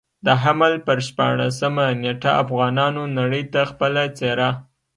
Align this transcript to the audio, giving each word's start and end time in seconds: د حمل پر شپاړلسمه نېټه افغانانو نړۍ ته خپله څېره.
د 0.25 0.27
حمل 0.43 0.73
پر 0.87 0.97
شپاړلسمه 1.07 1.85
نېټه 2.03 2.31
افغانانو 2.43 3.01
نړۍ 3.17 3.43
ته 3.53 3.61
خپله 3.71 4.03
څېره. 4.17 4.49